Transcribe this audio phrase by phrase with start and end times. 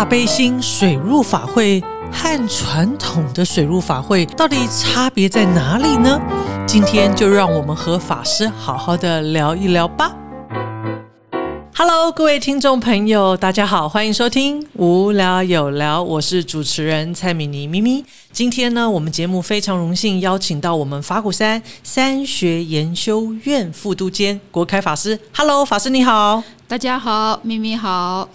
[0.00, 1.78] 大悲心水入法会
[2.10, 6.18] 和传统的水入法会到底差别在哪里呢？
[6.66, 10.16] 今天就让我们和法师好好的聊一聊吧。
[11.76, 18.02] Hello，各位听众朋友，大家好，欢迎收听无聊有聊，我是主持人蔡米妮咪咪。
[18.32, 25.20] 今天呢，我们节目非常荣幸邀请到我们法鼓山三学研修院副督监国开法师。
[25.36, 26.42] Hello，法师你好。
[26.70, 28.28] 大家好，咪咪好。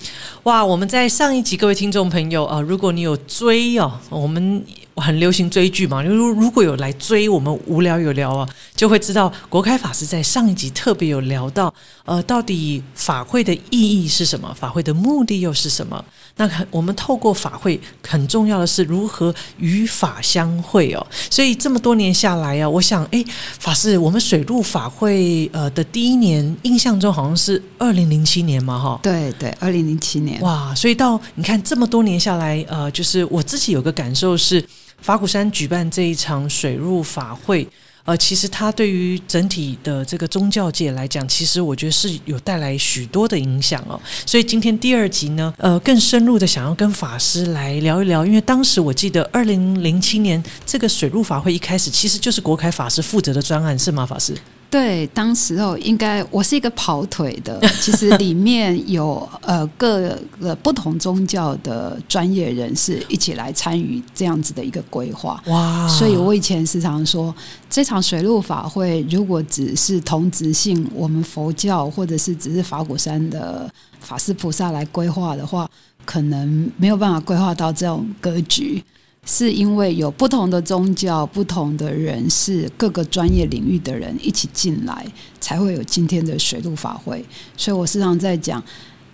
[0.43, 4.61] 哇，我们在上一集，各位听众朋友啊，如果你有追哦，我们
[4.97, 16.03] 很流行追剧嘛，如如果有来追我们无聊有聊啊，就会知道国开法师在上一集特别有聊到，呃，到底法会的意义是什么，法会的目的又是什么？
[16.37, 21.07] 那我们透过法会，很重要的是如何与法相会哦。
[21.29, 23.23] 所以这么多年下来啊，我想，哎，
[23.57, 28.99] 法师，我们水陆法会呃的第一年，印象中好像是二零零七年嘛，哈。
[29.01, 30.41] 对对，二零零七年。
[30.41, 34.61] 哇，所以到你看这么多年下来，呃，就是我自己有个感受是，
[35.01, 37.67] 法鼓山举办这一场水陆法会。
[38.05, 43.99] 呃，其实它对于整体的这个宗教界来讲，其实我觉得是有带来许多的影响哦。
[44.27, 54.05] 所以今天第二集呢，呃，更深入的想要跟法师来聊一聊，因为当时我记得二零零七年这个水陆法会一开始，其实就是国凯法师负责的专案，是吗？
[54.05, 54.35] 法师？
[54.69, 65.41] 对，当时候应该我是一个跑腿的， 其实里面有呃各个不同宗教的专业人士一起来参与这样子的一个规划。
[65.47, 65.87] 哇！
[65.87, 67.33] 所以我以前时常说，
[67.69, 75.69] 这场水陆法会如果只是同质性，我们佛教或者是只是法鼓山的法师菩萨来规划的话，
[76.03, 78.83] 可能没有办法规划到这种格局。
[79.25, 85.03] 是因为有不同的宗教、不同的人士、各个专业领域的人一起进来，
[85.41, 87.25] 才会有今天的水陆法会。
[87.57, 88.63] 所以我时常在讲，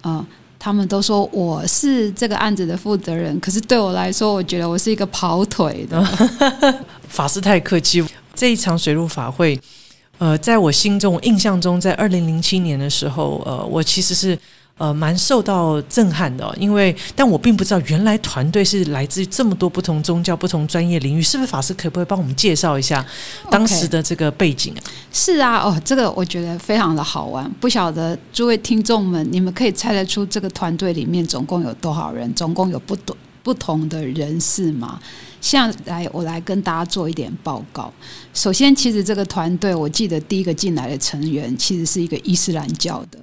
[0.02, 0.26] 啊，
[0.59, 6.04] 他们都说我是这个案子的负责人，可是对我来说，我觉得我是一个跑腿的。
[7.08, 8.04] 法师太客气，
[8.36, 9.58] 这一场水陆法会，
[10.17, 14.38] 呃，在我心中、印象中，在二零零七年的时候，呃，我其实是。
[14.81, 23.05] 呃，蛮受到震撼的，因为但我并不知道原来团队是来自于这么多不同宗教、不同专业领域，是不是法师可不可以帮我们介绍一下
[23.52, 24.81] 当时的这个背景啊？
[25.14, 34.99] 是啊，哦，这个我觉得非常的好玩，不晓得诸位听众们，你们可以猜得出这个团队里面总共有多少人，总共有不同不同的人士吗？
[35.39, 37.93] 现在来，我来跟大家做一点报告。
[38.33, 43.20] 首先，其实这个团队，我记得第一个进来的成员其实是一个伊斯兰教的。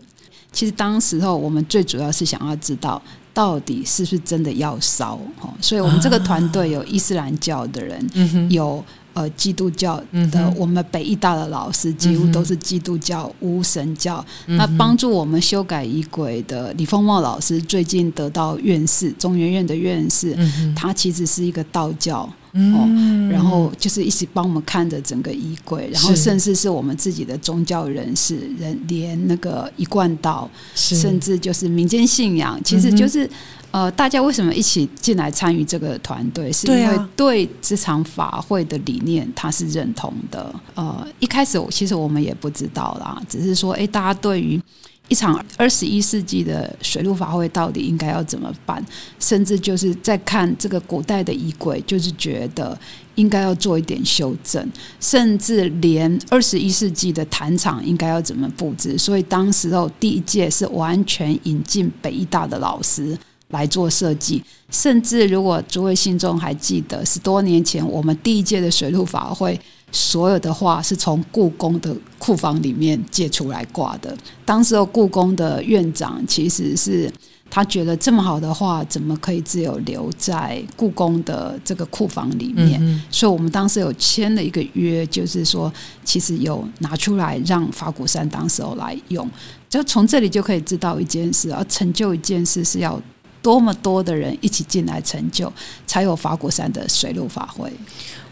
[0.58, 3.00] 其实当时候，我们最主要是想要知道，
[3.32, 5.14] 到底是不是真的要烧？
[5.40, 10.02] 哦，所以我们这个团队有伊斯兰教的人，有呃基督教
[10.32, 14.24] 的，我们北艺大的老师几乎都是基督教无神教。
[14.46, 20.36] 那帮助我们修改仪轨的李丰茂老师，最近得到院士，中原院的院士，
[20.74, 22.28] 他其实是一个道教。
[22.52, 33.28] 哦，然后就是一起帮我们看着整个衣柜，然后甚至是我们自己的宗教人士，人连那个一贯道，甚至就是民间信仰，其实就是
[33.70, 40.54] 呃，大家为什么一起进来参与这个团队，是因为对这场法会的理念他是认同的。
[40.74, 44.60] 呃，一开始其实我们也不知道啦，只是说，哎，大家对于。
[45.08, 48.84] 一场二十一世纪的水陆法会到底应该要怎么办？
[49.18, 52.78] 甚至就是在看这个古代的仪轨，就是觉得
[53.14, 54.70] 应该要做一点修正，
[55.00, 58.98] 甚至连二十一世纪的坛场应该要怎么布置。
[58.98, 63.18] 所以当时候第一届是完全引进北医大的老师
[63.48, 69.58] 来做设计，甚至如果诸位信众还记得，十多年前我们第一届的水陆法会。
[69.90, 74.16] 所有的画是从故宫的库房里面借出来挂的。
[74.44, 77.10] 当时候故宫的院长其实是
[77.50, 83.02] 他觉得这么好的画，怎么可以只有留在故宫的这个库房里面？
[83.10, 85.72] 所以我们当时有签了一个约，就是说，
[86.04, 89.26] 其实有拿出来让法鼓山当时候来用。
[89.70, 93.00] 就从这里就可以知道一件事，而成就一件事是要
[93.42, 95.52] 多么多的人一起进来成就，
[95.86, 97.72] 才有法鼓山的水陆法会。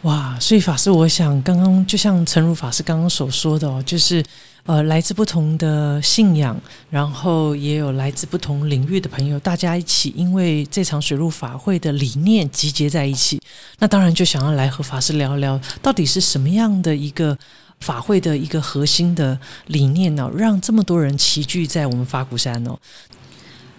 [0.02, 4.22] 哇，所以法师，我想刚刚就像陈如法师刚刚所说的哦，就是
[4.64, 6.56] 呃，来自不同的信仰，
[6.90, 13.40] 然后也有来自不同领域的朋友，大家一起因为这场水陆法会的理念集结在一起，
[13.78, 17.36] 那当然就想要来和法师聊聊，到底是什么样的一个
[17.80, 19.38] 法会的一个核心的
[19.68, 20.30] 理念呢？
[20.36, 22.76] 让这么多人齐聚在我们法鼓山哦。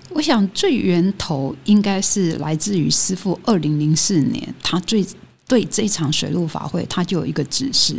[0.09, 5.05] 我想最源头应该是来自于师傅二零零四年，他最。
[5.49, 7.95] 对这场水陆法会，他就有一个指示，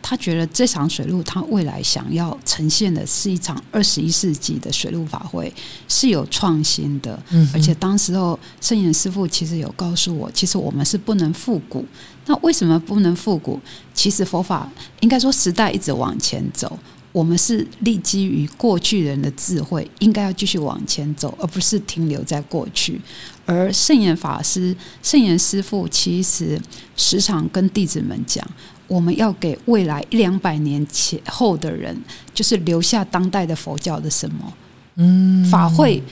[0.00, 5.52] 他觉得这场水陆他未来想要呈现的是一场二十一世纪的水陆法会，
[5.88, 7.20] 是有创新的。
[7.30, 11.84] 嗯，而且当时候圣严师傅其实有告诉我，其实我们是不能复古。
[12.26, 13.60] 那为什么不能复古？
[13.92, 14.70] 其实佛法
[15.00, 16.78] 应该说时代一直往前走。
[17.12, 23.00] 我们是立基于过去人的智慧，应该要继续往前走，而不是停留在过去。
[23.44, 26.60] 而圣严法师、圣严师父其实
[26.96, 28.42] 时常跟弟子们讲，
[28.88, 31.96] 我们要给未来一两百年前后的人，
[32.32, 34.52] 就是留下当代的佛教的什么，
[34.96, 36.02] 嗯，法会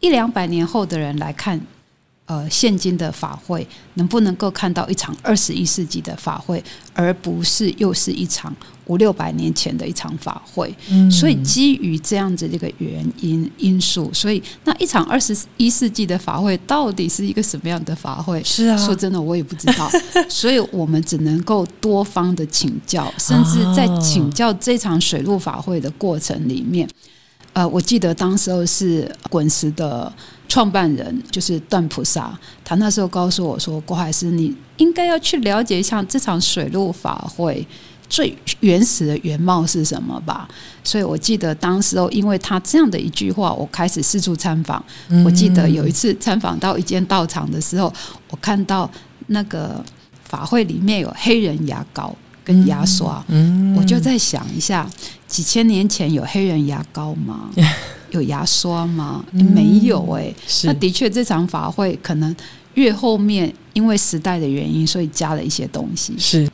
[0.00, 1.60] 一两百年后的人来看。
[2.26, 6.62] 呃，现今的法会能不能够看到一场二十一世纪的法会，
[6.92, 8.54] 而不是又是一场
[8.90, 10.74] 五六百年前的一场法会？
[10.90, 18.42] 嗯，所以基于这样子的一个原因因素，所以那一场二十一世纪的法会到底是一个什么样的法会？
[18.42, 19.88] 是啊，说真的，我也不知道。
[20.28, 26.88] 所以我们只能够多方的请教，甚至在请教这场水陆法会的过程里面，
[27.52, 30.12] 呃，我记得当时候是滚石的。
[30.50, 37.64] 创办人就是段菩萨，他那时候告诉我说：“郭海师，你应该要去了解一下这场水陆法会
[38.10, 40.46] 最原始的原貌是什么吧。”
[40.84, 44.84] 所以我记得当时候，因为他这样的一句话，我开始四处参访。
[45.24, 47.90] 我记得有一次参访到一间道场的时候，
[48.28, 48.90] 我看到
[49.28, 49.82] 那个
[50.24, 52.14] 法会里面有黑人牙膏
[52.44, 53.24] 跟牙刷，
[53.76, 54.88] 我就在想一下，
[55.26, 57.50] 几千年前有黑人牙膏吗？
[58.10, 59.24] 有牙刷吗？
[59.32, 60.34] 没有哎。
[60.64, 62.34] 那的确，这场法会可能
[62.74, 66.14] 越后面，因为时代的原因，所以加了一些东西。
[66.18, 66.50] 是，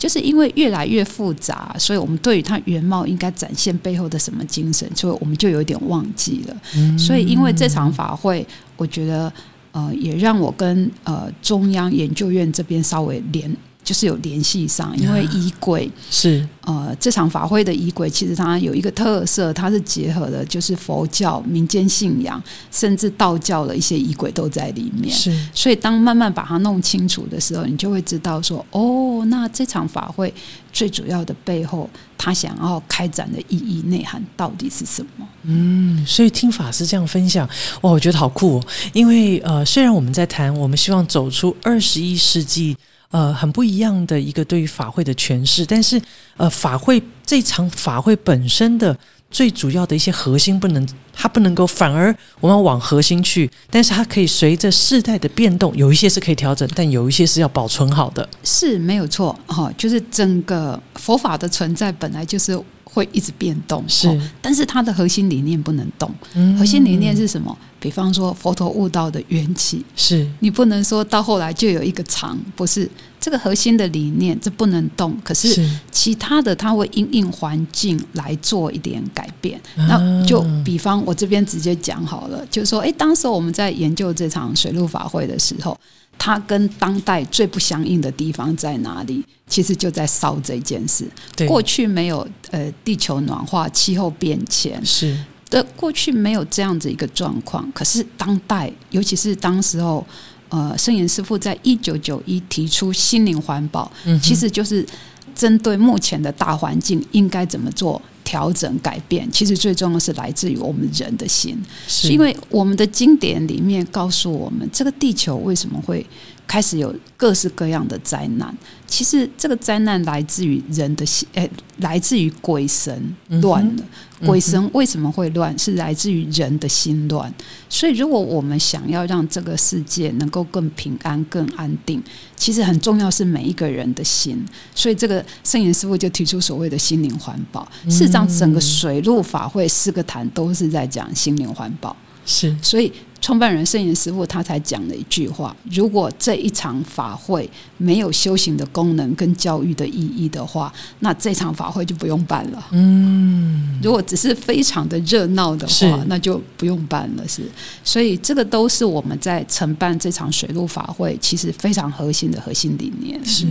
[0.00, 6.56] 就是因为越来越复杂，所以我们对于它原貌应该展现背后的什么精神，所以我们就有点忘记了。
[6.98, 8.46] 所以，因为这场法会，
[8.76, 9.32] 我觉得
[9.72, 13.56] 呃，也让我跟呃中央研究院这边稍微连。
[13.88, 22.38] 就是有联系上，因为仪轨是呃这场法会的仪轨，其实它有一个特色，它是结合的，就是佛教、民间信仰，
[22.70, 25.10] 甚至道教的一些仪轨都在里面。
[25.10, 30.34] 是，所以当慢慢把它弄清楚的时候，你就会知道说，哦，那这场法会
[30.70, 31.88] 最主要的背后，
[32.18, 35.26] 他想要开展的意义内涵到底是什么？
[35.44, 37.48] 嗯，所以听法师这样分享，
[37.80, 38.64] 哇，我觉得好酷哦。
[38.92, 42.76] 因为呃，虽然我们在谈，我们希望走出二十一世纪。
[43.10, 46.00] 呃，很不一样的一个对于法会的诠释，但是
[46.36, 48.96] 呃，法会这场法会本身的
[49.30, 62.58] 最主要的一些核心不能，它不能够，反而我们要往核心去，但是它可以随着世代的变动，有一些是可以调整，但有一些是要保存好的，是没有错哈，就是整个佛法的存在本来就是
[62.90, 66.10] 会一直变动，是，但是它的核心理念不能动，
[66.58, 67.56] 核心理念是什么？
[67.80, 70.28] 比方说佛陀悟道的缘起，是。
[70.40, 72.90] 你不能说到后来就有一个常，不是。
[73.20, 75.14] 这个核心的理念，这不能动。
[75.22, 79.60] 可是其他的，它会因应环境来做一点改变。
[79.76, 85.78] 那就比方我这边直接讲好了，就是说，哎，当时我们在研究这场水陆法会的时候，
[86.18, 89.24] 它跟当代最不相应的地方在哪里？
[89.46, 91.08] 其实就在烧这件事。
[91.46, 95.16] 过去没有呃地球暖化、气候变迁是。
[95.48, 100.06] 的过去没有这样子一个状况，可是当代，尤其是当时候，
[100.50, 103.90] 呃，圣严师傅在一九九一提出心灵环保，
[104.22, 104.86] 其实就是
[105.34, 109.26] 针对目前的大环境应该怎么做调整改变。
[109.32, 116.04] 其实最重要是来自于我们人的心，是因为我们的经典里面告诉我们，这个地球为什么会
[116.48, 118.52] 开始有各式各样的灾难？
[118.86, 123.84] 其实这个灾难来自于人的心，诶，来自于鬼神乱了。
[124.26, 125.56] 鬼神为什么会乱？
[125.58, 127.32] 是来自于人的心乱。
[127.68, 132.02] 所以，如果我们想要让这个世界能够更平安、更安定，
[132.34, 134.42] 其实很重要是每一个人的心。
[134.74, 137.68] 所以，这个圣严师傅就提出所谓的心灵环保。
[137.84, 141.94] 事实上，整个水陆法会四个坛都是在讲心灵环保。
[142.24, 142.90] 是，所以。
[143.28, 152.68] 创办人圣严师傅他才讲了一句话：如果这一场法会没有修行的功能跟教育的意义的话，那这场法会就不用办了。
[152.70, 157.28] 嗯，如果只是非常的热闹的话，那就不用办了。
[157.28, 157.42] 是，
[157.84, 163.22] 所以这个都是我们在承办这场水陆法会其实非常核心的核心理念。
[163.26, 163.46] 是，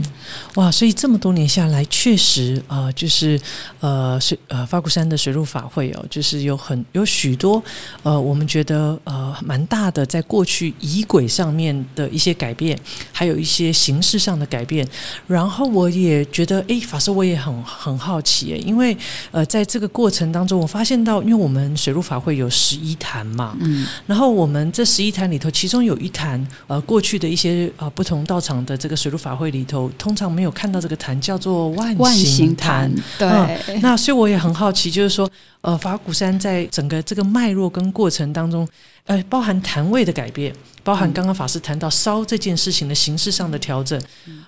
[0.56, 3.40] 哇，所以这么多年下来，确实啊，就是
[3.80, 7.64] 呃水呃发古山的水陆法会哦，就是有很有许多
[8.02, 9.67] 呃，我们觉得呃蛮。
[9.68, 12.78] 大的在过去仪轨上面的一些改变，
[13.12, 14.88] 还有一些形式上的改变。
[15.28, 18.98] 然后我也觉得，哎，法师我也很很好奇，因为
[19.32, 33.80] 呃，在这个过程当中，我发现到，因为我们水陆法会有十一坛嘛，嗯，然后我们这十一坛里头，其中有一坛，呃，过去的一些呃不同道场的这个水陆法会里头，通常没有看到这个坛，叫做万行坛，对。
[33.82, 35.30] 那所以我也很好奇，就是说。
[35.62, 38.66] 呃，法鼓山在整个这个脉络跟过程当中，
[39.08, 44.00] 呃，包含坛位的改变，包含刚刚法师谈到烧这件事情的形式上的调整，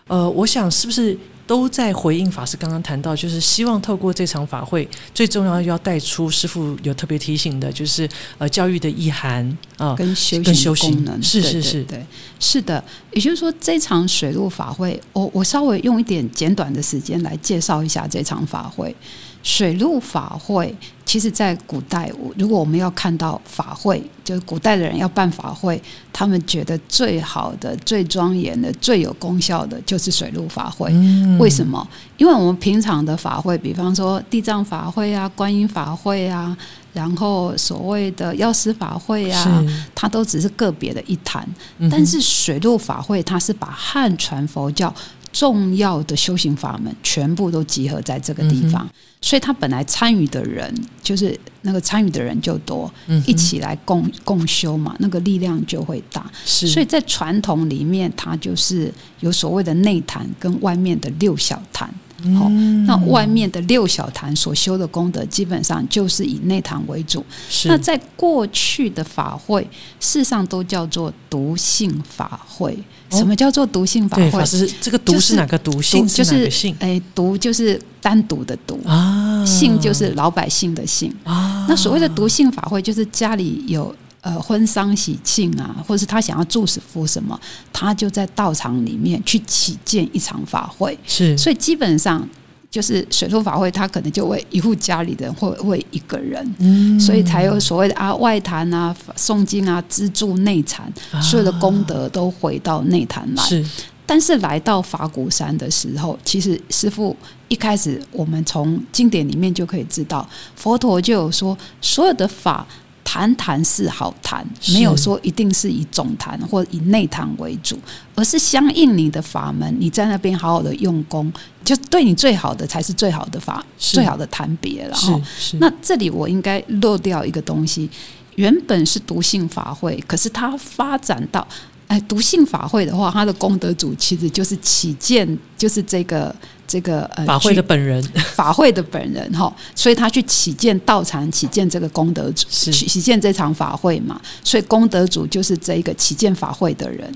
[0.08, 12.06] 呃，我想是不是都在回应法师刚刚谈到，就是希望透过这场法会，最重要要带出师傅有特别提醒的，就是呃，教育的意涵啊，跟修行功能，是是是，对，
[12.40, 18.94] 是的，也就是说，这场水陆法会，我我稍微用一点简短的时间来介绍一下这场法会。
[19.42, 20.76] 水陆法会，
[21.10, 25.82] 其实，在古代，如果我们要看到法会，就是古代的人要办法会，
[26.14, 30.94] 他们觉得最好的、最庄严的、最有功效的，就是水陆法会。
[31.40, 31.88] 为什么？
[32.18, 36.56] 因为我们平常的法会，比方说地藏法会啊、观音法会啊，
[36.94, 41.44] 然后所谓的药师法会啊，它都只是个别的一坛。
[41.90, 44.94] 但是水陆法会，它是把汉传佛教。
[45.40, 48.86] 重要的修行法门全部都集合在这个地方，
[49.22, 50.70] 所以他本来参与的人
[51.02, 52.94] 就是那个参与的人就多，
[53.26, 56.30] 一起来共共修嘛，那个力量就会大。
[56.44, 61.90] 是，所以在传统里面，它就是有所谓的内坛跟外面的六小坛。
[62.38, 62.50] 好，
[62.86, 67.26] 那外面的六小坛所修的功德，基本上就是以内坛为主。
[67.64, 69.62] 那在过去的法会，
[70.02, 72.78] 事实上都叫做独性法会。
[73.12, 74.46] 什么叫做独性法会？
[74.46, 76.08] 是这个独是哪个独性？
[76.08, 81.66] 就是哎，独就是单独的独啊，性就是老百姓的性啊。
[81.68, 87.40] 那所谓的独性法会，就是家里有呃婚丧喜庆啊，或者是他想要祝福什么，
[87.74, 90.98] 他就在道场里面去起建一场法会。
[91.06, 92.28] 是，所以基本上。
[92.72, 103.44] 就是水陆法会，他可能就会一户家里人或会一个人，所以才有所谓的啊外坛啊诵经啊资助内坛，所有的功德都回到内坛来。
[103.44, 103.66] 是，
[104.06, 107.16] 但是来到法鼓山的时候，其实师傅
[107.48, 112.68] 一开始我们从经典里面就可以知道，佛陀就有说所有的法。
[113.12, 117.76] 谈谈是好谈，没有说一定是以总谈或以内谈为主，
[118.14, 121.34] 而是相应你的法门，你在那边好好的用功，
[121.66, 124.96] 就对你最好的才是最好的法，最好的谈别了。
[124.96, 125.58] 是是。
[125.58, 127.90] 那这里我应该漏掉一个东西，
[128.36, 131.48] 原本是独性法会，可是它发展到。
[131.88, 136.36] 哎，独性法会的话，它的功德主其实就是起见，就是这个
[136.70, 138.00] 这个呃法会的本人，
[138.36, 147.12] 法会的本人哈，所以他去起见道场，起见这个功德主，起起见这场法会嘛，所以功德主就是这一个起见法会的人。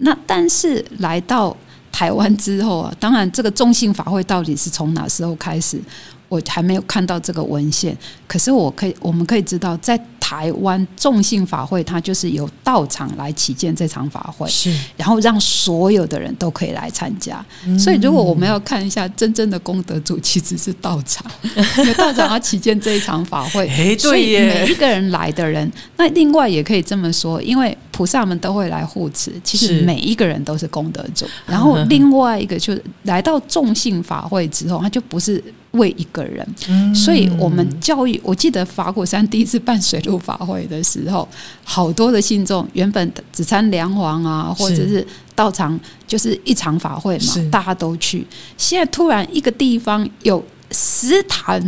[0.00, 1.56] 那但是来到
[1.90, 5.80] 台湾之后啊，当然这个众信法会到底是从哪时候开始，
[6.28, 9.98] 我还没有看到这个文献，可是我可以，我们可以知道在。
[10.20, 17.42] 台湾众信法会，它就是由道场来起见这场法会，是，然后让所有的人都可以来参加。
[17.78, 21.24] 所以，如果我们要看一下真正的功德主，其实是道场，
[21.78, 31.26] 因为道场要起见这一场法会，所以每一个人来的人，那另外也可以这么说，因为菩萨们都会来护持，其实每一个人都是功德主。
[31.44, 35.42] 然后另外一个就是来到众信法会之后，他就不是。
[35.72, 38.18] 为一个人，所以我们教育。
[38.24, 41.28] 我记得法鼓山第一次办水陆法会的时候，
[41.62, 48.26] 好多的信众原本只参梁皇啊，或者是道场，就是一场法会嘛，大家都去。
[48.56, 51.62] 现在突然一个地方有十坛，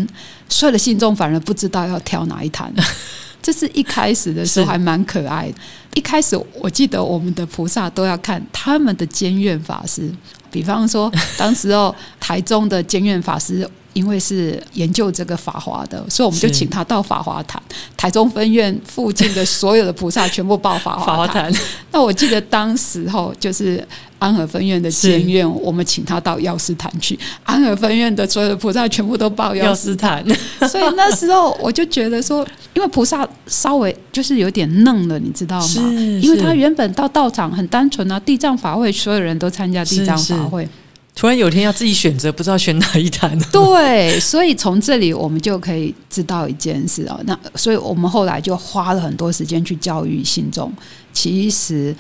[0.48, 2.72] 所有的信众反而不知道要挑哪一坛。
[3.50, 5.54] 这是一开始的时候还蛮可爱的。
[5.94, 10.08] 一开始我记得我们的菩萨都要看他们的监院法师，
[10.52, 13.68] 比方说当时候台中的监院法师。
[14.00, 17.62] 因为是研究这个法华的，所以我们就请他到法华坛。
[17.98, 21.52] 台中分院附近的所有的菩萨全部报法华坛。
[21.92, 23.86] 那我记得当时候就是
[24.18, 27.18] 安和分院的监院，我们请他到药师坛去。
[27.44, 30.24] 安和分院的所有的菩萨全部都报药师坛。
[30.66, 32.42] 所以那时候我就觉得说，
[32.72, 35.82] 因为菩萨稍微就是有点嫩了，你知道吗？
[36.22, 40.66] 因为他原本到道场很单纯啊，地藏法会所有人都参加地藏法会。
[41.14, 43.38] 突然有一天要自己选择，不知道选哪一谈。
[43.52, 47.20] 对，所以从这里我们就可以知道一件事哦。
[47.26, 50.72] 那所以我们后来就花了很多时间去教育信众。
[51.12, 51.94] 其实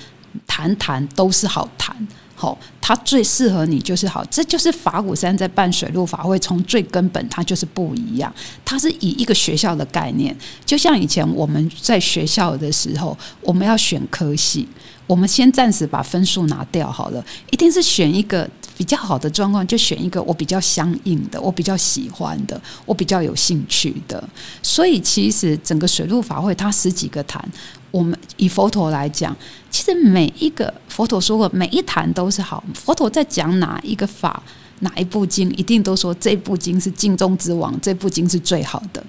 [0.46, 1.94] 谈谈都是好谈，
[2.40, 8.32] 好，它最适合你就是好，这就是法鼓山在办水陆法会，从最根本它就是不一样，
[8.64, 14.66] 它是以一个学校的概念，就像以前我们在学校的时候，我们要选科系，
[15.06, 24.26] 我们先暂时把分数拿掉好了，一定是选一个比较好的状况，就选一个我比较相应的，我比较喜欢的，我比较有兴趣的。
[24.62, 27.46] 所以其实整个水陆法会它十几个坛，
[27.90, 29.36] 我们以佛陀来讲，
[29.70, 32.62] 其实每一个佛陀说过，每一坛都是好。
[32.74, 34.42] 佛陀在讲哪一个法、
[34.80, 39.04] 哪一部经，一定都说这部经是经中之王，这部经是最好的。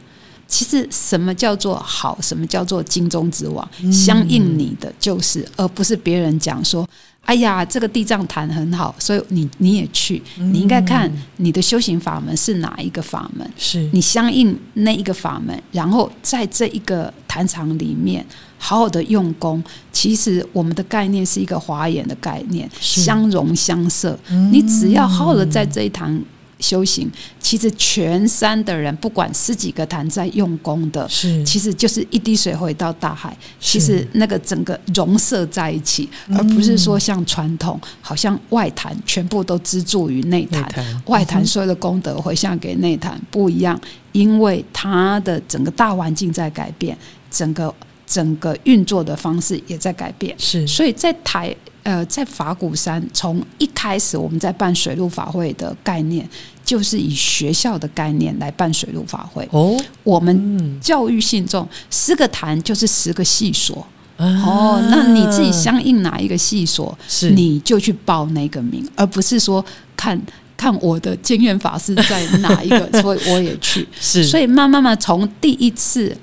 [0.47, 2.17] 其实什么叫做好？
[2.21, 3.67] 什么叫做经中之王？
[3.91, 6.88] 相应你的就是，而不是别人讲说。
[7.23, 18.25] 哎呀，这个地藏坛很好，所以你你也去，你应该看你的修行法门是哪一个法门，是你相应那一个法门，然后在这一个坛场里面
[18.63, 19.62] 好好的用功。
[19.91, 24.18] 其实我们的概念是一个华严的概念，相融相摄。
[24.51, 26.22] 你只要好好的在这一堂。
[26.62, 33.36] 修行其实全山的人，不管十几个坛在用功的，是其实就是一滴水回到大海。
[33.60, 40.72] 其实那个整个融摄在一起，而不是说像传统，好像外坛全部都资助于内坛，
[41.08, 46.96] 外坛所有的功德回向给内坛不一样，因为它的整个大环境在改变，
[47.32, 47.74] 整个
[48.12, 50.36] 整个运作的方式也在改变。
[50.38, 51.56] 是，所以在台。
[51.84, 56.30] 呃，在法鼓山，从一开始我们在办水陆法会的概念，
[56.63, 59.50] 就是以学校的概念来办水陆法会。
[59.51, 63.84] 哦，我们教育信众，十个坛就是十个系所。
[64.18, 66.96] 哦，那你自己相应哪一个系所，
[67.34, 69.65] 你就去报那个名，而不是说
[69.98, 70.22] 看
[70.56, 73.88] 看我的经验法师在哪一个，所以我也去。
[74.00, 76.15] 是，所以慢慢慢从第一次。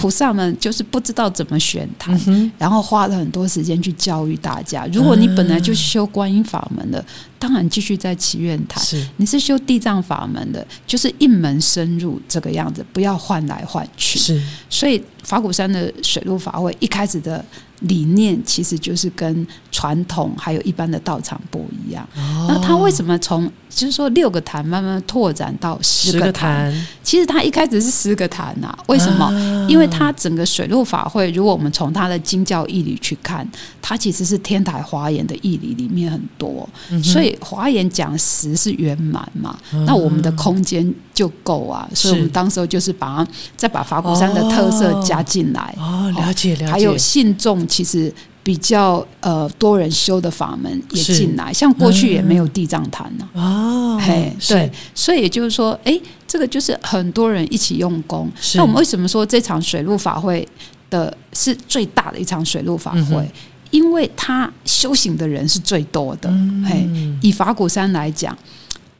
[0.00, 2.18] 菩萨们就是不知道怎么选坛，
[2.56, 4.86] 然后花了很多时间去教育大家。
[4.90, 7.04] 如果你本来就修观音法门的，
[7.38, 8.82] 当然继续在祈愿坛；
[9.18, 14.18] 你是修地藏法门的，就是一门深入这个样子，不要换来换去。
[14.18, 17.44] 是，所以法鼓山的水陆法会一开始的。
[17.80, 22.06] 理念其实就是跟传统还有一般的道场不一样。
[22.48, 26.72] 那他为什么从就是说六个坛慢慢拓展到十个坛？
[27.02, 28.76] 其实他一开始是十个坛呐。
[28.88, 29.30] 为什么？
[29.68, 33.48] 因为他整个水陆法会，如果我们从他的经教义理去看，
[33.80, 36.68] 它其实是天台华严的义理里面很多。
[37.02, 39.56] 所以华严讲十是圆满嘛，
[39.86, 41.88] 那我们的空间就够啊。
[41.94, 45.72] 所以我们当时候就是把再把法鼓山的特色加进来。
[45.78, 46.66] 哦，了解了解。
[46.66, 47.64] 还有信众。
[47.70, 48.12] 其实
[48.42, 53.28] 比较呃多人修的法门也进来，像过去也没有地藏坛呢。
[53.34, 58.28] 哦，嘿，对，所以也就是说，哎，这个就是很多人一起用功。
[58.56, 60.46] 那我们为什么说这场水陆法会
[60.90, 63.26] 的是最大的一场水陆法会？
[63.70, 66.28] 因为他修行的人是最多的。
[66.68, 66.88] 嘿，
[67.22, 68.36] 以法鼓山来讲。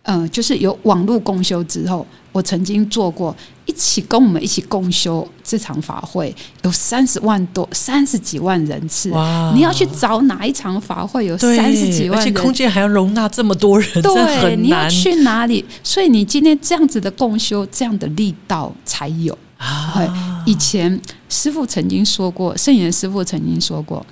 [0.05, 3.37] 嗯，就是有网络共修之后，我曾经做过
[3.67, 9.11] 一起跟我们一起共修这场法会，有三十万多、三十几万人次。
[9.11, 9.53] 哇！
[9.55, 15.63] 你要去找哪一场法会有三十几万，而且空间还要容纳这么多人，对，你要去哪里？
[15.85, 20.43] 所以你今天这样子的共修，这样的力道才有啊。
[20.47, 24.05] 以前师傅曾经说过，圣严师傅曾经说过，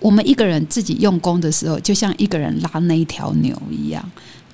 [0.00, 4.04] 我们一个人自己用功的时候，就像一个人拉那一条牛一样。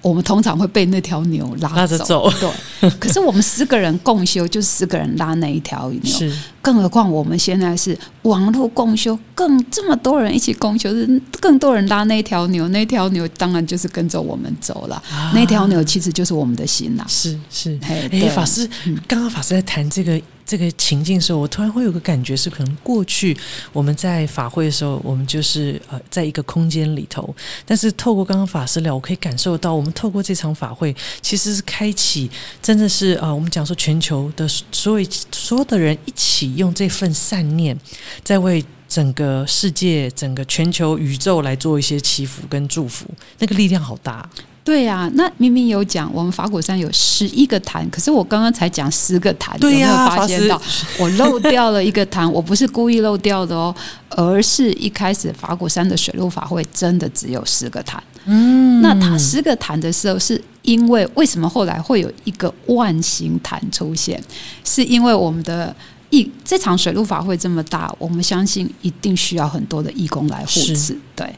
[0.08, 2.90] 我们通常会被那条牛拉走，对。
[2.90, 6.30] 可是我们十个人共修，就十个人拉那一条牛。
[6.66, 15.02] 是，更何况我们现在是网络共修，更这么多人一起共修，是更多人拉那条牛，那条牛当然就是跟着我们走了。
[15.34, 17.04] 那条牛其实就是我们的心呐。
[17.08, 18.68] 是是，哎，法师，
[19.06, 20.20] 刚刚法师在谈这个。
[20.46, 23.36] 这个情境的时候，我突然会有个感觉，是可能过去
[23.72, 27.34] 我们在法会的时候，我们就是呃，在一个空间里头。
[27.64, 32.30] 但是透过刚刚法师聊，我可以感受到，我们透过这场法会，其实是开启，
[32.62, 37.78] 真的是呃，我们讲说全球的所有所有的人一起用这份善念，
[38.24, 43.06] 在为整个世界、整个全球宇宙来做一些祈福跟祝福，
[43.38, 44.28] 那个力量好大。
[44.64, 50.60] 对呀，那明明有讲我们法鼓山有十一个坛，可是我刚刚才讲十个坛，有没有发现到
[50.98, 52.30] 我漏掉了一个坛？
[52.32, 53.72] 我不是故意漏掉的哦，
[54.08, 58.02] 而是一开始法鼓山的水陆法会真的只有十个坛。
[58.24, 64.20] 嗯，那它十个坛的时候，是因为为什么后来会有一个万形坛出现？
[64.64, 65.72] 是因为我们的
[66.10, 71.28] 义这场水陆法会这么大，我们相信一定需要很多的义工来护持，对。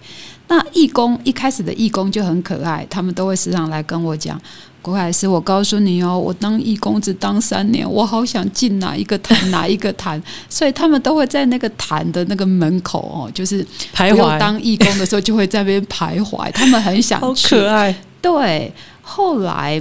[0.50, 4.40] 那义工一开始的义工就很可爱，他们都会时常来跟我讲
[4.80, 13.62] ：“郭海师，我告诉你哦，我当义工只当三年，我好想进哪一个坛哪一个坛， 所以他们都会在那个坛的那个门口哦，就是
[13.94, 17.54] 徘徊，当义工的时候就会在那边徘徊， 他们很想好去。
[17.54, 17.94] 可爱。
[18.22, 19.78] 对，后来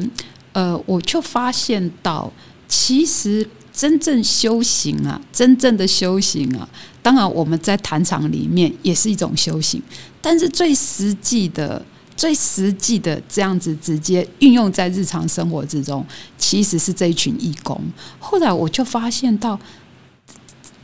[0.51, 2.29] 呃，我就发现到，
[2.67, 6.67] 其实真正修行啊，真正的修行啊，
[7.03, 9.79] 当然我们在坛场里面也是一种修行，
[10.19, 11.85] 但是最实际的。
[12.17, 16.03] 最实际的这样子直接运用在日常生活之中，
[16.35, 17.79] 其实是这一群义工。
[18.17, 19.59] 后来我就发现到，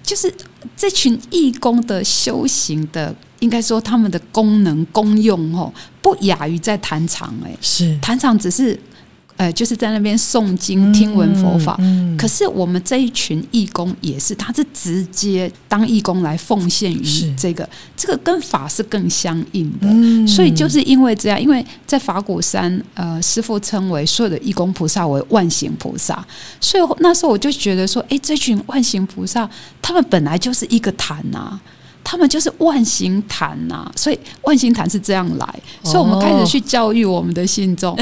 [0.04, 0.32] 就是
[0.78, 7.34] 这群义工的修行的，应该说他们的功能功用哦，不亚于在坛场。
[7.44, 8.80] 哎，是坛场只是。
[9.36, 11.78] 呃，就是在那边诵经、听闻佛法。
[12.18, 17.04] 可是我们这一群义工也是，他是直接当义工来奉献于
[17.36, 17.68] 这个，
[17.98, 20.28] 这个跟法是更相应的。
[20.28, 26.26] 所以就是因为这样，因为在法鼓山，呃，师父称为所有的义工菩萨为万行菩萨，
[26.62, 29.50] 所以那时候我就觉得说，哎，这群万行菩萨，
[29.82, 31.60] 他们本来就是一个坛呐，
[32.04, 37.98] 他们就是万行坛呐，所以万行坛是这样来，所以我们开始去教育我们的信众。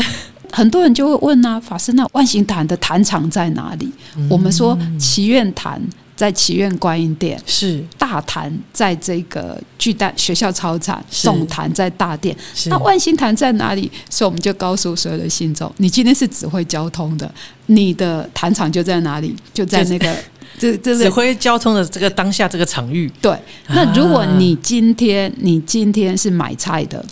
[0.52, 3.92] 很多人就会问啊，法师，那万行坛的坛场在哪里？
[4.30, 5.82] 我们说祈愿坛
[6.16, 12.36] 在祈愿观音殿，是大坛在这个巨蛋学校操场，总坛在大殿。
[12.68, 13.90] 那万行坛在哪里？
[14.10, 17.34] 所以我们就告诉所有的信众，你今天是指挥交通的，
[17.68, 19.36] 你的坛场就在哪里？
[19.54, 20.16] 就在那个
[20.60, 23.12] 这这指挥交通的这个当下这个场域。
[23.22, 23.36] 对，
[23.70, 27.04] 那如果你今天你今天是买菜的，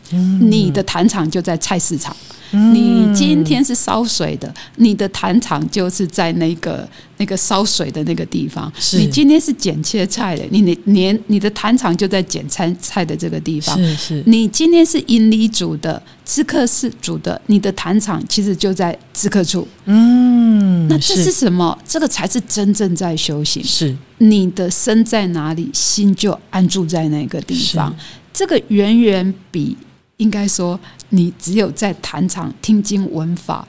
[0.41, 2.15] 你的坛场就在菜市场。
[2.51, 8.71] 你今天是烧水的，你的坛场就是在那个那个烧水的那个地方。
[8.93, 13.77] 你今天是剪切菜的，你你连你的坛场就在剪菜菜的这个地方。
[13.77, 14.23] 是是。
[14.25, 19.67] 你今天是引礼组的，知客是组的，你的坛场其实就在知客处。
[19.85, 21.77] 嗯，那这是什么？
[21.87, 23.63] 这个才是真正在修行。
[23.63, 27.95] 是你的身在哪里，心就安住在那个地方。
[28.33, 29.77] 这个远远比。
[30.19, 30.79] 应该说，
[31.09, 33.67] 你只有在坛场听经闻法，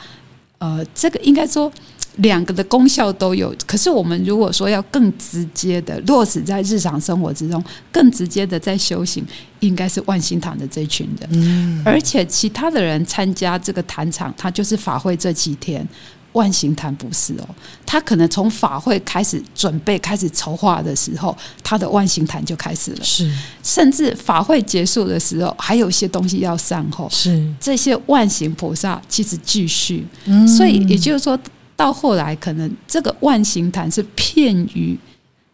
[0.58, 1.72] 呃，这个应该说
[2.16, 3.54] 两个的功效都有。
[3.66, 9.24] 可是我们如果说要更直接的落实在日常生活之中，更直接的在修行，
[9.60, 11.28] 应该是万心堂的这群人。
[11.32, 15.86] 嗯，而且其他的人参加这个坛场，他就是法会这几天。
[16.32, 17.48] 万行坛不是哦，
[17.84, 23.04] 他可能从法会开始准备、开始筹划的时候，他的万行坛就开始了。
[23.04, 23.30] 是，
[23.62, 27.08] 甚至法会结束的时候，还有一些东西要善后。
[27.10, 30.06] 是，这些万行菩萨其实继续。
[30.26, 31.38] 嗯所以也就是说
[31.74, 34.96] 到后来，可能这个万行坛是片于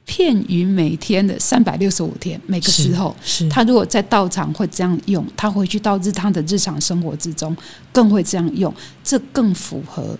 [0.04, 7.56] 片于每天的三百六十五天，每个时候，是他如果在道场会这样用，他回去到日他的日常生活之中
[7.92, 10.16] 更会这样用，这更符合。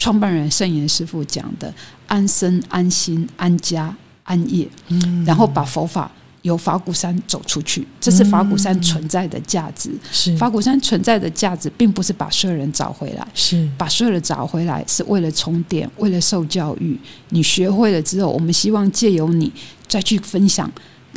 [0.00, 1.72] 创办人圣严师傅讲的
[2.08, 6.10] 安身、安心、安家、安业，嗯然后把佛法
[6.40, 9.90] 由法鼓山走出去，这是法鼓山存在的价值。
[10.10, 16.98] 是法鼓山存在的价值，并不是把所有人找回来，是把所有人找回来，是为了充电，为了受教育。
[17.28, 19.52] 你学会了之后，我们希望借由你
[19.86, 20.72] 再去分享，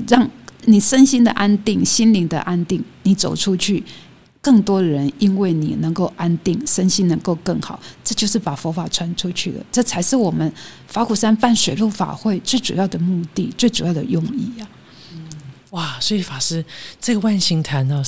[0.09, 0.29] 让
[0.65, 3.81] 你身心的安定、心灵的安定，你走出去。
[4.43, 9.65] 更多的人因为你能够安定，身心能够更好，这就是把佛法传出去了。
[9.71, 10.53] 这才是我们
[10.85, 14.67] 法鼓山办水陆法会最主要的目的，最主要的用意啊！
[15.69, 16.63] 哇，所以法师
[16.99, 18.03] 这个万行坛呢？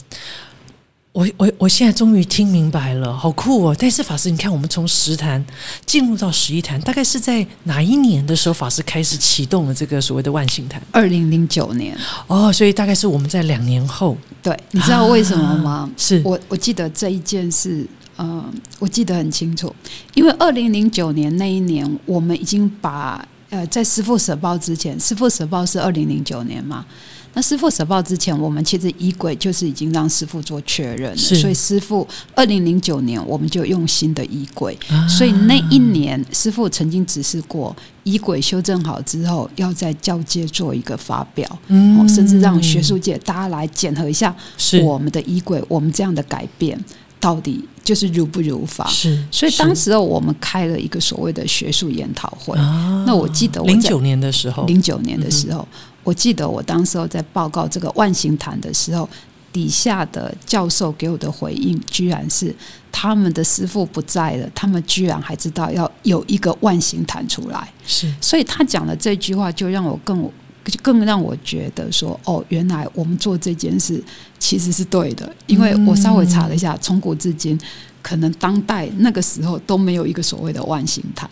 [1.15, 3.75] 我我我现在终于听明白了，好酷哦！
[3.80, 5.43] 但是法师，你看，我们从十坛
[5.86, 10.82] 进入到十一坛，大概是在哪一年的时候，法师开始启动了这个所谓的万幸坛？
[10.91, 11.97] 二零零九年
[12.28, 14.17] 哦，所以大概是我们在两年后。
[14.43, 15.89] 对，你知道为什么吗？
[15.95, 18.43] 是我我记得这一件事，呃，
[18.80, 19.73] 我记得很清楚，
[20.15, 26.86] 因为二零零九年那一年，我们已经把呃，在师父舍报之前，师父舍报是二零零九年嘛。
[27.35, 34.77] 那师傅舍报之前，我们其实仪轨就是已经让师傅做确认了，所以师傅二零零九年我们就用新的仪轨，
[35.09, 44.33] 所以那一年师傅曾经指示过仪轨修正好之后，要在交接做一个发表，嗯，甚至让学术界大家来检核一下
[44.81, 46.81] 我们的仪轨，我们这样的改变
[47.19, 48.87] 到底就是如不如法。
[48.87, 52.57] 是，所以当时候我们开了一个所谓的学术研讨会。
[53.05, 55.67] 那我记得零九年的时候，零九年的时候。
[56.05, 59.09] 我记得我当时候在报告这个万形坛的时候，
[59.51, 62.55] 底下的教授给我的回应，居然是
[62.91, 67.67] 他们的师傅不在了，他们居然还知道要有一个万形坛出来。
[67.85, 70.23] 是，所以他讲的这句话，就让我更
[70.65, 74.03] 就更让我觉得说，哦，原来我们做这件事
[74.37, 77.59] 其实是对的，因为我稍微查了一下，从古至今，
[78.01, 81.29] 可能当代那个时候都没有一个所谓的万形坛。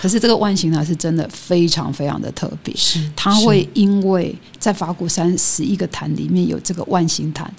[0.00, 7.50] 可是这个万形坛是真的非常非常的特别，是它会因为在法鼓山十一个坛里面有这个万形坛，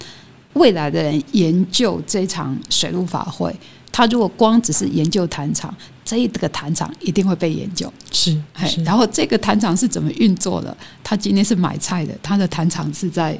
[0.52, 3.52] 未来的人研究这场水陆法会，
[3.90, 7.92] 他如果光只是研究坛场，这一个坛场一定会被研究。
[8.12, 8.40] 是，
[8.84, 10.76] 然后这个坛场是怎么运作的？
[11.02, 13.36] 他今天是买菜的，他的坛场是在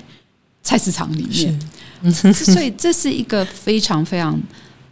[0.63, 1.25] 菜市场里
[2.03, 4.41] 面，所以这是一个非常非常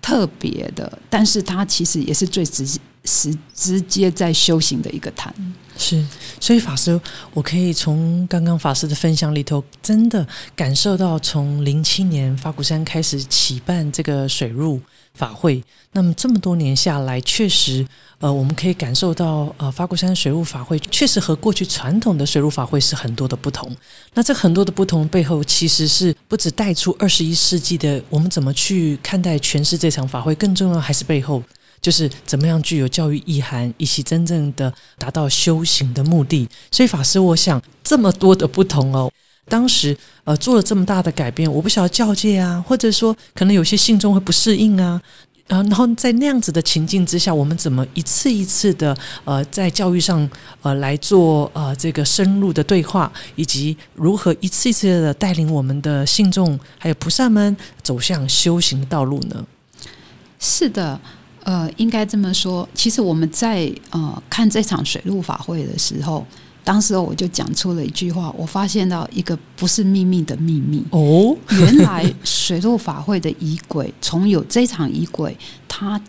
[0.01, 2.79] 特别的，但是它其实也是最直接。
[3.05, 5.35] 是直接在修行的一个坛，
[5.77, 6.05] 是，
[6.39, 7.01] 所以法师，
[7.33, 14.81] 我可以从刚刚法师的分享里头，真的感受到从零七年法鼓山开始起办这个水入
[15.15, 17.87] 法会，那么这么多年下来，确实，
[18.19, 23.75] 呃，我们可以感受到，呃，法鼓山水入法会确实和过去传统的水入法会是很多的不同。
[24.13, 31.43] 那这很多的不同背后，其实是不止带出二十一世纪的我们怎么去看待诠释这场法会，更重要还是背后。
[31.81, 36.49] 就是怎么样具有教育意涵，以及真正的达到修行的目的。
[36.71, 39.11] 所以法师，我想这么多的不同哦，
[39.49, 45.01] 当时呃做了这么大的改变，我不晓得教界啊，或者说可能有些信众会不适应啊，
[45.49, 50.29] 啊，然后在那样子的情境之下，我们怎么一次一次的呃在教育上
[50.61, 59.45] 呃来做呃这个深入的对话，以及如何一次一次的带领我们的信众还有菩萨们走向修行的道路呢？
[60.39, 61.01] 是的。
[61.45, 62.69] 呃，应该这么说。
[62.75, 66.27] 其实我们在呃看这场水陆法会的时候，
[66.65, 71.37] 当时我就讲出了一句话，我发现到一个不是秘密的秘密哦。
[71.51, 76.01] 原来水陆法会的仪轨，从有这场仪轨，它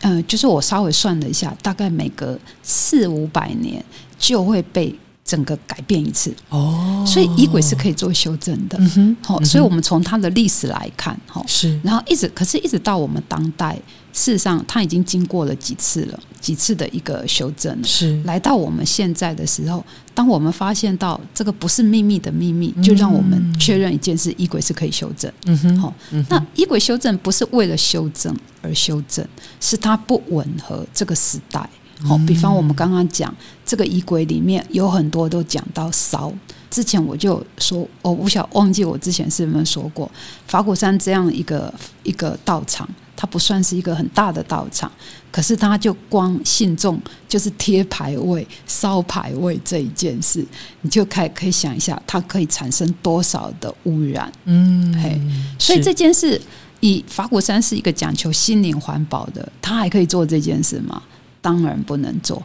[0.00, 3.84] 呃，就是我稍微算了一下，大概每隔四五百年
[4.18, 4.94] 就会被。
[5.26, 8.78] 整个改变一次哦，所以仪轨是可以做修正的。
[9.22, 13.74] 好，所以我们从它的历史来看，哈，是，然后一直，可是一直到我们当代，
[14.14, 25.30] 事实上它已经经过了几次了，几次的一个修正，是，来到我们现在的时候，当我们发现到这个不是秘密的秘密，就让我们确认一件事：衣轨是可以修正。
[25.46, 25.94] 嗯哼，好，
[26.28, 29.26] 那衣轨修正不是为了修正而修正，
[29.60, 31.68] 是它不吻合这个时代。
[32.04, 33.34] 好，比方我们刚刚讲
[33.66, 36.32] 这个衣轨里面有很多都讲到烧。
[36.70, 40.10] 之前我就说，我不晓忘记我之前是没有说过，
[40.46, 41.72] 法鼓山这样一个
[42.02, 44.90] 一个道场，它不算是一个很大的道场，
[45.30, 50.44] 可是它就光信众就是贴牌位、烧牌位这一件事，
[50.82, 54.30] 你就可以可以想一下，它可以产生多少的污染。
[54.44, 55.20] 嗯，嘿，
[55.58, 56.40] 所以这件事
[56.80, 61.02] 以法鼓山是一个讲求心灵环保的，他还可以做这件事吗？
[61.40, 62.42] 当然不能做，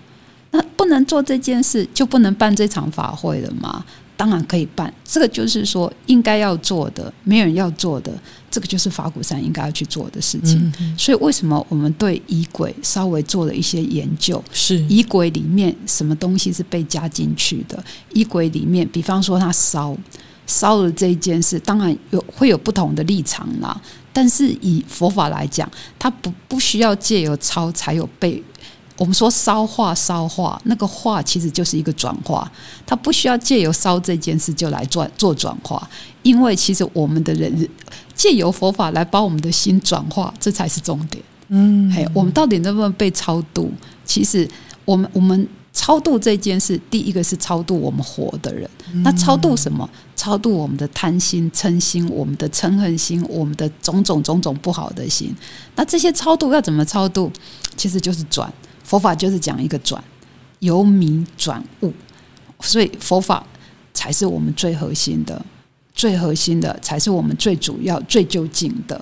[0.51, 3.83] 那不能做这件事，就不能办这场法会了吗？
[4.15, 8.11] 当然可以办，这个就是说应该要做的，没有人要做的，
[8.51, 10.71] 这个就是法鼓山应该要去做的事情。
[10.97, 14.43] 所以为什么我们对仪轨稍微做了一些研究？
[14.51, 17.83] 是仪轨里面什么东西是被加进去的？
[18.13, 19.95] 仪轨里面，比方说他烧
[20.47, 23.79] 烧了这一件事，当然有会有不同的立场啦。
[24.11, 28.43] 但是以佛法来讲，它不不需要借由抄才有被。
[28.99, 32.51] 我们说烧化烧化，那个化其实就是一个转化，
[32.85, 35.89] 它不需要借由烧这件事就来做做转化，
[36.21, 37.69] 因为其实我们的人
[38.13, 41.23] 借由佛法来把我们的心转化，这才是重点。
[41.47, 43.71] 嗯，嘿，我们到底能不能被超度？
[44.03, 44.45] 其实
[44.83, 48.69] 我们我们超度这件事，第一个是超度我们活的人，
[49.01, 49.89] 那超度什么？
[50.17, 55.33] 超度我们的贪心、嗔心、我们的嗔恨心、我们的种种种种不好的心。
[55.77, 57.31] 那这些超度要怎么超度？
[57.77, 58.51] 其实就是转。
[58.89, 60.03] 佛法就是讲一个转，
[60.61, 61.93] 由迷转悟，
[62.61, 63.45] 所以佛法
[63.93, 65.39] 才是我们最核心的、
[65.93, 68.99] 最核心的，才是我们最主要、最究竟的。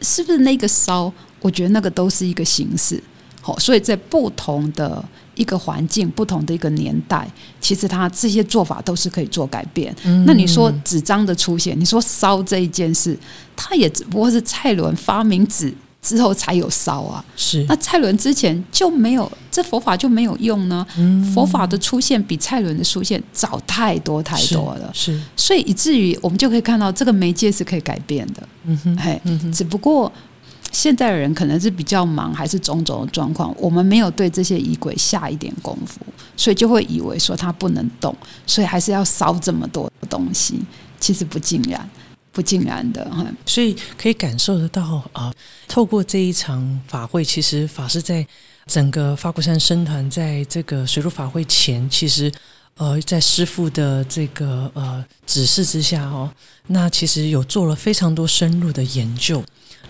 [0.00, 1.12] 是不是那个烧？
[1.40, 3.00] 我觉得那个都是一个形式。
[3.40, 5.04] 好，所以在不同的
[5.36, 9.94] 一个环境、不同的一个年代，其实它这些做法都是可以做改变。
[10.26, 13.16] 那你说纸张的出现，你说烧这一件事，
[13.54, 15.72] 它也只不过是蔡伦发明纸。
[16.04, 20.86] 之后才有烧啊，是那蔡伦之前就没有，这佛法就没有用呢。
[21.34, 28.46] 佛法的出现比蔡伦的出现早太多太多了，是，所以以至于我们就可以看到这个媒介是可以改变的。
[28.64, 30.12] 嗯哼，嘿，嗯只不过
[30.70, 36.00] 现在的人可能是比较忙，还是种种的状况，我们没有对这些仪轨下一点功夫，
[36.36, 38.14] 所以就会以为说它不能动，
[38.46, 40.60] 所以还是要烧这么多东西，
[41.00, 41.88] 其实不尽然。
[42.34, 45.32] 不尽然的哈，所以可以感受得到啊。
[45.66, 48.26] 透过这一场法会，其实法师在
[48.66, 52.30] 整个法鼓山僧团在这个水陆法会前，其实
[52.76, 56.28] 呃，在师傅的这个呃指示之下哦，
[56.66, 59.42] 那其实有做了非常多深入的研究。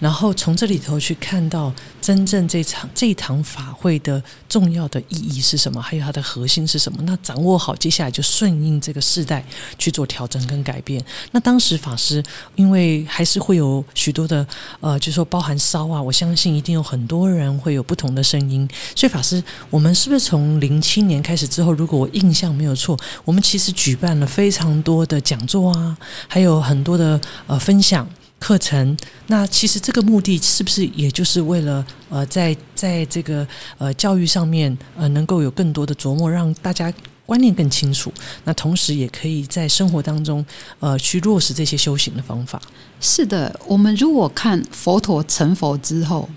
[0.05, 6.99] 然后从这里头去看到真正这场这一堂法会的重要的意义是什么，还有它的核心是什么？
[7.05, 9.43] 那掌握好，接下来就顺应这个世代
[9.79, 11.03] 去做调整跟改变。
[11.31, 12.23] 那当时法师
[12.55, 14.47] 因为还是会有许多的
[14.81, 18.69] 呃，就说包含烧啊，我相信一定有很多人会有不同的声音。
[18.95, 25.97] 所以法师，我们是不是从零七年开始之后，如果我印象没有错，我们其实举办了非常多的讲座啊，
[26.29, 28.07] 还有很多的呃分享。
[28.45, 28.95] 课程，
[29.29, 36.93] 那其实这个目的是不是也就是为了呃，在在这个呃教育上面呃，能够有更多的琢磨，让大家
[37.25, 38.13] 观念更清楚。
[38.45, 40.45] 那同时也可以在生活当中
[40.79, 42.61] 呃去落实这些修行的方法。
[43.01, 46.29] 是的，我们如果看佛陀成佛之后，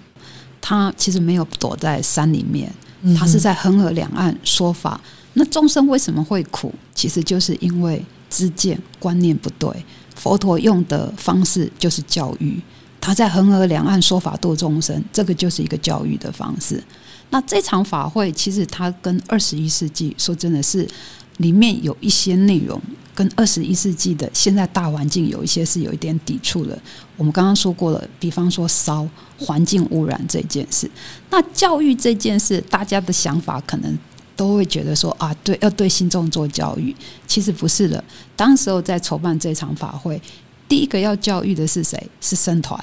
[0.61, 2.71] 他其实没有躲在山里面，
[3.17, 5.01] 他是在恒河两岸说法。
[5.33, 6.73] 那众生为什么会苦？
[6.95, 9.69] 其实就是因为知见观念不对。
[10.17, 12.59] 佛陀用的方式就是教育，
[12.99, 16.83] 他在恒河两岸说法度众生，这个就是一个教育的方式。
[17.29, 20.87] 那这场法会其实它跟二十一世纪说真的是
[21.37, 22.81] 里面有一些内容
[23.13, 26.77] 跟二十一世纪的现在大环境有一些是有一点抵触的。
[27.15, 30.89] 我们刚刚说过了，比方说烧环境污染这件事，
[31.29, 33.97] 那教育这件事，大家的想法可能。
[34.37, 36.95] 都会觉得说啊，对，要对信众做教育，
[37.27, 38.01] 其实不是的。
[38.35, 40.21] 当时候在筹办这场法会，
[40.69, 42.01] 第一个要教育的是谁？
[42.21, 42.79] 是僧团。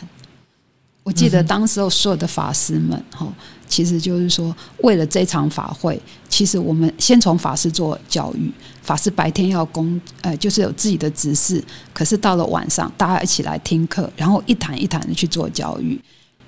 [1.05, 3.31] 我记得当时候所有的法师们，哈，
[3.69, 8.51] 其实就是说，为了这场法会，其实我们先从法师做教育。
[8.83, 11.63] 法师白天要工，呃，就是有自己的指示，
[11.93, 16.01] 可是到了晚上，大家一起来听课，然后一谈一谈的去做教育。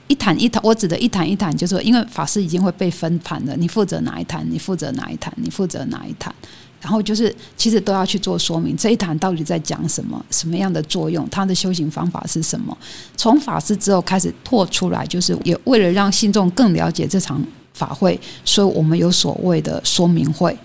[0.08, 6.32] 一谈一谈，我指的一谈一谈，就是说，因为法师已经会被分盘了，你负责哪一谈，你负责哪一谈，你负责哪一谈，
[6.80, 12.76] 然后就是其实都要去做说明，这一谈到底在讲什么，什么样的作用，他的修行方法是什么？
[13.16, 17.42] 从法师之后开始拓出来，就是也为了让信众更了解这场
[17.74, 20.56] 法会，所以我们有所谓的说明会，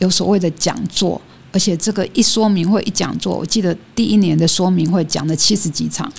[0.00, 1.20] 有所谓的讲座。
[1.52, 6.10] 而且这个一说明会一讲座，我记得第一年的说明会讲了七十几场，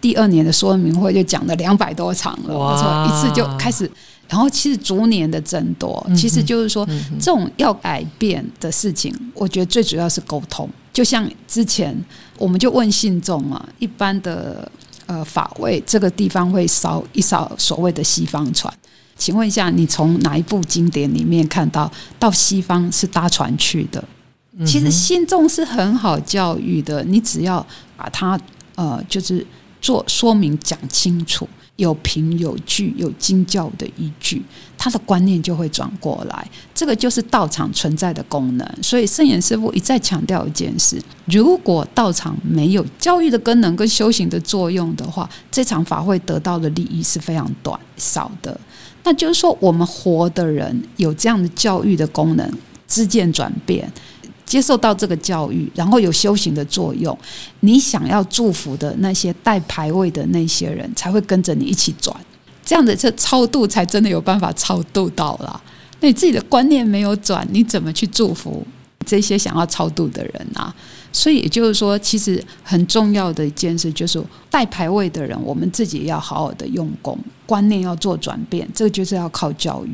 [0.00, 2.52] 第二年的说明会就讲了两百多场了。
[2.52, 3.88] 我说一次就开始，
[4.28, 6.84] 然后其实逐年的增多，其实就是说
[7.20, 10.68] 这种要改变的事情，我觉得最主要是沟通。
[10.92, 11.96] 就像之前
[12.36, 14.70] 我们就问信众嘛，一般的
[15.06, 18.72] 呃法位这个地方会烧一烧所谓的西方船，
[19.16, 24.02] 请问一下，你从哪一部经典里面看到到西方是搭船去的？
[24.66, 27.64] 其实信众是很好教育的，你只要
[27.96, 28.38] 把它
[28.74, 29.46] 呃，就是
[29.80, 34.42] 做说明讲清楚，有凭有据，有经教的依据，
[34.76, 36.46] 他的观念就会转过来。
[36.74, 38.68] 这个就是道场存在的功能。
[38.82, 48.58] 所以圣严师傅一再强调一件事：如果道场没有教育的功能跟修行的作用的话，这场法会得到的利益是非常短少的。
[49.02, 52.50] 那就是说，我们活的人有这样的教育的功能，
[52.86, 53.90] 知见转变。
[54.50, 57.16] 接受到这个教育，然后有修行的作用，
[57.60, 62.12] 你想要祝福的那些带牌位的那些人才会跟着你一起转，
[62.64, 65.62] 这样的这超度才真的有办法超度到啦。
[66.00, 68.66] 那你自己的观念没有转，你怎么去祝福
[69.06, 70.74] 这些想要超度的人啊？
[71.12, 79.90] 所以也就是说，其实很重要的一件事就是带牌位的人，我们自己要好好的用功，观念要做转变，这个就是要靠教育。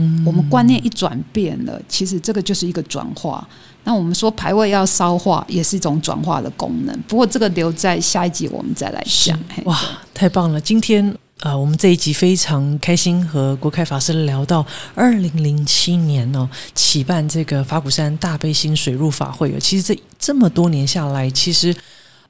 [0.00, 3.46] 嗯，我们观念一转变了，其实这个就是一个转化。
[3.84, 6.94] 那我们说排位要烧化，也是一种转化的功能。
[7.08, 9.38] 不过这个留在下一集我们再来讲。
[9.64, 9.78] 哇，
[10.12, 10.60] 太棒了！
[10.60, 19.56] 今天呃，我们这一集非常开心和国开法师聊到二零零七年哦，起办这个法鼓山大悲心水入法会。
[19.58, 21.74] 其实这这么多年下来，其实。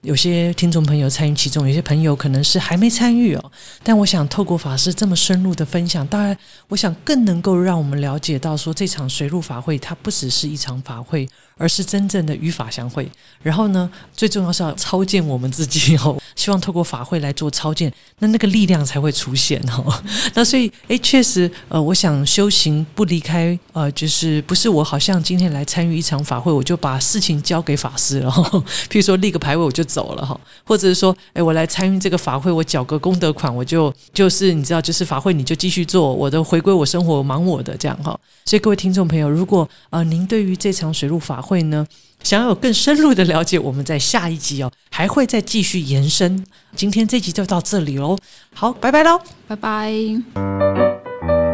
[0.02, 3.52] 有些听众朋友参与其中，有些朋友可能是还没参与哦。
[3.82, 6.36] 但我想透过法师这么深入的分享，当然，
[6.68, 11.28] 我想更能够让我们了解到，说这场水陆法会它不只是一场法会，
[11.58, 13.10] 而是真正的与法相会。
[13.42, 19.92] 然后呢，最重要是要操见我们自己哦， 希望透过法会来做操见，那那个力量才会出现哦。
[20.34, 28.30] 那所以，诶，确实，呃，我想修行不离开，呃，就是不是我好像今天来参与一场法会，我就把事情交给法师了。
[28.88, 29.88] 譬如说立个牌位，我就。
[29.88, 38.14] 走了哈，或者是说，哎，我来参与这个法会，我缴个功德款，我就就是你知道，就是法会你就继续做，我的回归我生活，忙我的这样哈。
[38.44, 41.86] 所以各位听众朋友，如果呃您对于这场水陆法会呢，
[42.22, 46.44] 想要有更深入的了解，我们在下一集哦还会再继续延伸。
[46.76, 48.18] 今天这集就到这里喽，
[48.54, 51.47] 好，拜拜喽，拜拜。